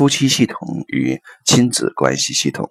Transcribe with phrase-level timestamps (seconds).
[0.00, 2.70] 夫妻系统与亲子关系系统。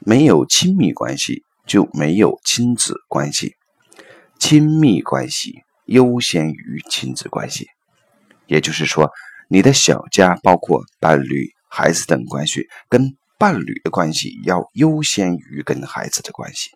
[0.00, 3.54] 没有亲密关系，就没有亲子关系。
[4.40, 7.68] 亲密关系优先于亲子关系，
[8.48, 9.12] 也就是说，
[9.48, 16.72] 你的小家包括伴侣、孩子等关系，跟伴侣的关系要优先于跟孩子的关系。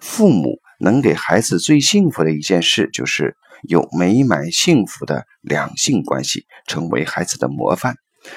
[0.00, 7.96] 父母能给孩子最幸福的一件事，就是有美满幸福的两性关系，成为孩子的模范，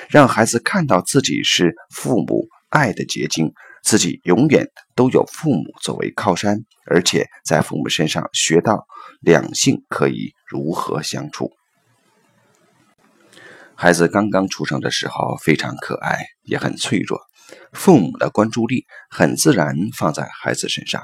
[0.09, 3.53] 让孩子看到自己是父母爱的结晶，
[3.83, 8.85] 自己永远都有父母作为靠山，而且在父母身上学到
[9.21, 11.51] 两性可以如何相处。
[13.75, 17.19] 孩子刚刚出生的时候非常可爱，也很脆弱，
[17.73, 21.01] 父母的关注力很自然放在孩子身上。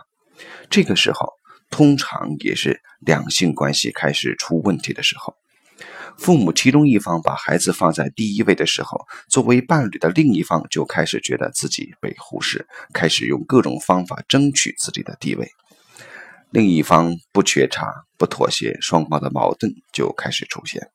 [0.69, 1.33] 这个时候，
[1.69, 5.35] 通常也是两性关系开始出问题的时候。
[6.17, 15.49] 父母其中一方把孩子放在第一位的时候，作为伴侣的另一方就开始觉得自己被忽视，开始用各种方法争取自己的地位。
[16.49, 20.89] 另一方不觉察、不妥协，双方的矛盾就开始出现。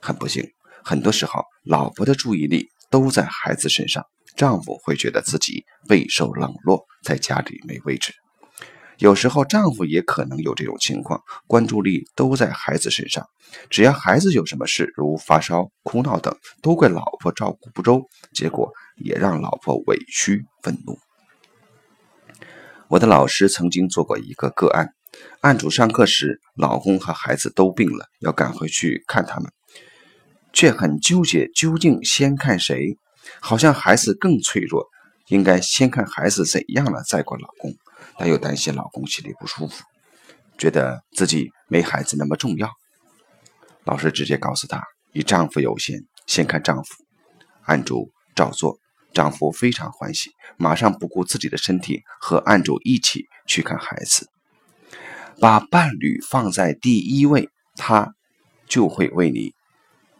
[0.00, 0.46] 很不幸，
[0.84, 4.04] 很多时候老婆的注意力都在孩子身上，
[4.36, 8.12] 丈夫会觉得自己备受冷落，在家里没位置。
[9.02, 13.26] 有时候丈夫也可能有这种情况，关注力都在孩子身上，
[13.68, 18.00] 只要孩子有什么事，如发烧、哭闹等，都怪老婆照顾不周，
[18.32, 20.96] 结果也让老婆委屈愤怒。
[22.86, 24.90] 我的老师曾经做过一个个案，
[25.40, 29.50] 案主上课时，老公和孩子都病了，要赶回去看他们，
[30.52, 32.96] 却很纠结，究竟先看谁？
[33.40, 34.86] 好像孩子更脆弱，
[35.26, 37.74] 应该先看孩子怎样了，再管老公。
[38.16, 39.84] 她又担心老公心里不舒服，
[40.58, 42.70] 觉得自己没孩子那么重要。
[43.84, 47.04] 老师直接告诉她，以丈夫优先，先看丈夫。
[47.64, 48.78] 案主照做，
[49.12, 54.28] 丈夫非常欢喜，马上不顾自己的身体，和案主一起去看孩子。
[55.40, 58.14] 把伴侣放在第一位，他
[58.66, 59.54] 就会为你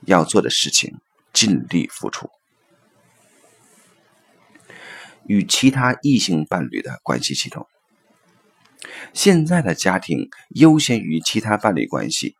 [0.07, 0.99] 要做的事情
[1.33, 2.29] 尽力付出。
[5.27, 7.69] 与其他异性伴侣的关系系统。
[9.13, 12.35] 现在的家庭优先于其他伴侣关系，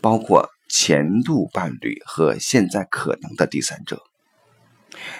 [0.00, 4.02] 包括前度伴侣和现在可能的第三者。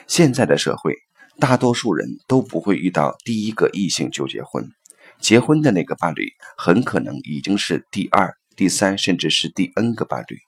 [0.07, 0.97] 现在的社会，
[1.39, 4.69] 大多数人都不会遇到第一个异性就结婚，
[5.21, 10.39] 结婚的那个伴侣很可能已经是第二、第三，甚至是第 N 个伴侣。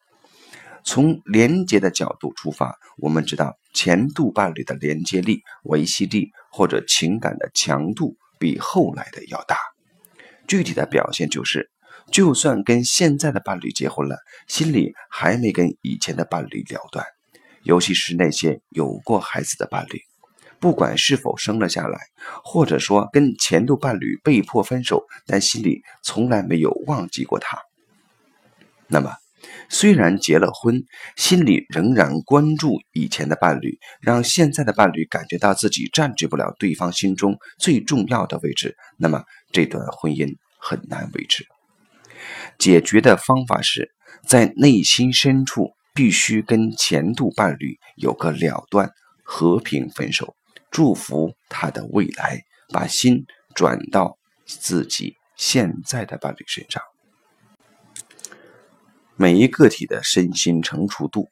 [0.84, 8.16] 从连接的角度出发，我们知道前度伴侣的连接力、维系力或者情感的强度。
[8.38, 9.56] 比后来的要大，
[10.46, 11.70] 具体的表现就是，
[12.10, 14.16] 就算跟现在的伴侣结婚了，
[14.48, 17.06] 心里还没跟以前的伴侣了断。
[17.62, 20.00] 尤其是那些有过孩子的伴侣，
[20.58, 21.98] 不管是否生了下来，
[22.44, 27.58] 或者说跟前度伴侣被迫分手，但心里从来没有忘记过他，
[28.88, 29.14] 那么。
[29.68, 30.84] 虽然结了婚，
[31.16, 41.46] 心里仍然关注以前的伴侣，让现在的伴侣感觉到自己占据不了对方心中最重要的位置，那么这段婚姻很难维持。
[42.58, 43.92] 解决的方法是
[44.26, 48.90] 在内心深处必须跟前度伴侣有个了断，
[49.22, 50.34] 和平分手，
[50.70, 56.82] 祝福他的未来，把心转到自己现在的伴侣身上。
[59.16, 61.28] 每一个体的身心成熟度，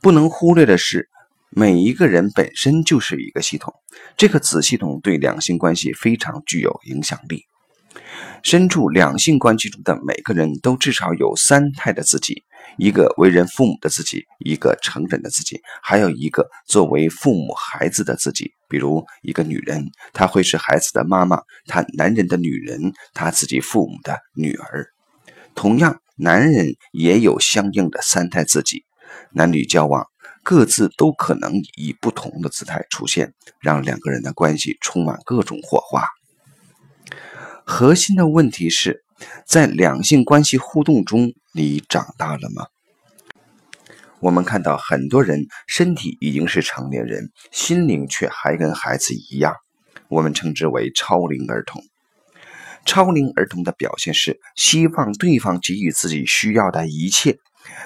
[0.00, 1.08] 不能忽略的是，
[1.54, 3.74] 每一个人本身就是一个系统，
[4.16, 7.44] 这个子系统对两性关系非常具有影响力。
[8.42, 12.42] 身处两性关系中的每个人都至少有三态的自己：
[12.78, 18.52] 一个为人父母的自己，一个成人的自己，还有一个作为父母孩子的自己。
[18.66, 21.36] 比如，一个女人，她会是孩子的妈妈；
[21.66, 24.86] 她男人的女人，她自己父母的女儿。
[25.54, 25.98] 同样。
[26.14, 28.84] 男人也有相应的三态自己，
[29.32, 30.06] 男女交往
[30.42, 36.04] 各自都可能以不同的姿态出现，让两个人的关系充满各种火花。
[37.64, 39.04] 核心的问题是
[39.46, 42.66] 在两性关系互动中，你长大了吗？
[44.18, 49.54] 我们看到很多人身体已经是成年人，心灵却还跟孩子一样，
[50.08, 51.82] 我们称之为超龄儿童。
[52.84, 57.38] 超龄儿童的表现是希望对方给予自己需要的一切，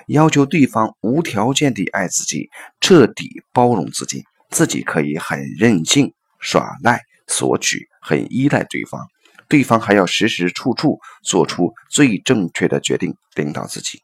[0.07, 2.49] 要求对方无条件地爱自己，
[2.81, 9.01] 彻底包容自己，自己可以很任性、耍赖、索取，很依赖对方，
[9.49, 14.03] 对方还要时时处处做出最正确的决定，领导自己。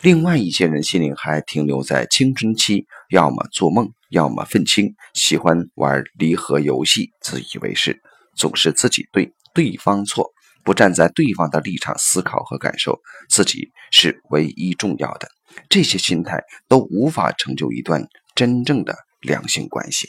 [0.00, 8.02] 另外一些人心里还停留在青春期，要么做梦，要么愤青，喜欢玩离合游戏，自以为是，
[8.34, 10.32] 总是自己对，对方错，
[10.64, 15.28] 不站在对方的立场思考和感受，自己是唯一重要的。
[15.68, 20.08] 这些心态都无法成就一段真正的良性关系。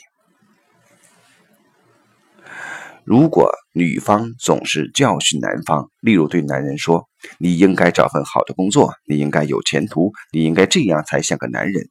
[3.04, 11.90] 如果女方总是教训男方，例如对男人说：“你应该找份好的工作，你应该有前途，你应该这样才像个男人。”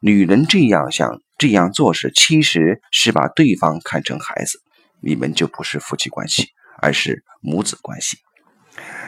[0.00, 4.58] 女人这样想、这样做时，其实是把对方看成孩子，
[5.02, 6.48] 你们就不是夫妻关系，
[6.80, 8.18] 而是母子关系。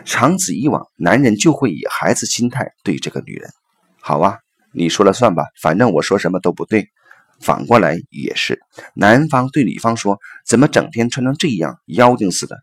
[0.04, 3.50] 长此以往，男人就会以孩子心态对这个女人。
[4.00, 4.38] 好啊，
[4.72, 6.88] 你说了算吧，反正我说什么都不对。
[7.40, 8.60] 反过来也是，
[8.94, 12.56] 男方对女方说：“怎么整天穿成这样，妖精似的？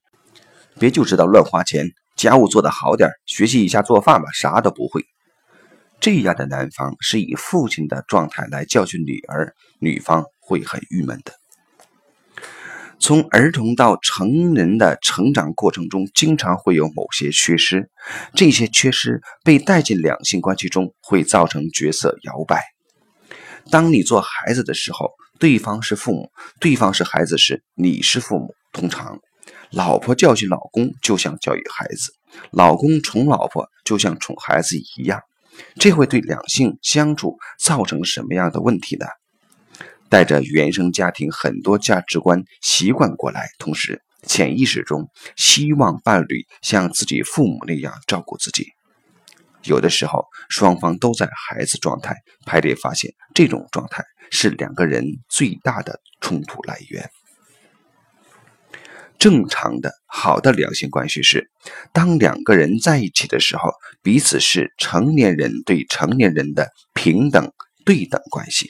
[0.79, 5.05] 别就知道乱花钱，家务做得好点，学习一下做饭吧，啥都不会。”
[6.01, 11.33] 这样的男方是以父亲的状态来教训女儿，女方会很郁闷的。
[13.03, 17.89] 从儿童到成人的成长过程中，经常会有某些缺失，
[18.33, 22.63] 这些缺失被带进两性关系中，会造成角色摇摆。
[23.69, 26.27] 当你做孩子的时候，对方是父母；
[26.61, 28.55] 对方是孩子时，你是父母。
[28.71, 29.19] 通常，
[29.69, 32.13] 老婆教训老公就像教育孩子，
[32.51, 35.19] 老公宠老婆就像宠孩子一样。
[35.75, 39.05] 这会对两性相处造成什么样的问题呢？
[40.13, 48.67] 带着原生家庭很多价值观习惯过来，同时潜意识中希望伴侣像自己父母那样照顾自己。
[49.63, 57.09] 有的时候，双方都在孩子状态，排列发现，这种状态是两个人最大的冲突来源。
[59.17, 61.49] 正常的、好的两性关系是，
[61.91, 63.71] 当两个人在一起的时候，
[64.03, 67.51] 彼此是成年人对成年人的平等
[67.83, 68.69] 对等关系。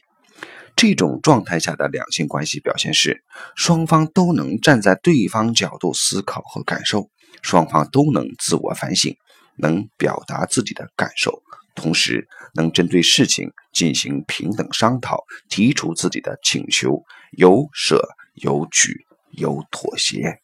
[0.75, 3.23] 这种状态下的两性关系表现是，
[3.55, 7.09] 双方都能站在对方角度思考和感受，
[7.41, 9.15] 双方都能自我反省。
[9.55, 11.43] 能表达自己的感受，
[11.75, 17.03] 同时能针对事情进行平等商讨，提出自己的请求，
[17.37, 18.01] 有舍
[18.33, 20.39] 有取有妥协。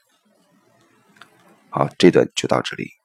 [1.72, 2.99] 好，这段就到这里。